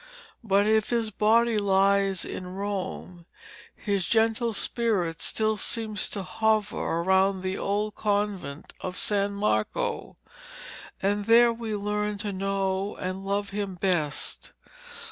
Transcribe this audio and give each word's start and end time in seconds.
But 0.43 0.65
if 0.65 0.89
his 0.89 1.11
body 1.11 1.59
lies 1.59 2.25
in 2.25 2.47
Rome, 2.55 3.27
his 3.79 4.03
gentle 4.05 4.51
spirit 4.51 5.21
still 5.21 5.57
seems 5.57 6.09
to 6.09 6.23
hover 6.23 6.75
around 6.81 7.41
the 7.43 7.59
old 7.59 7.93
convent 7.93 8.73
of 8.81 8.97
San 8.97 9.33
Marco, 9.33 10.15
and 11.03 11.25
there 11.25 11.53
we 11.53 11.75
learn 11.75 12.17
to 12.17 12.33
know 12.33 12.95
and 12.95 13.23
love 13.23 13.51
him 13.51 13.75
best. 13.75 14.53